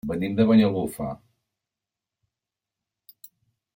Venim 0.09 0.37
de 0.37 0.45
Banyalbufar. 0.51 1.11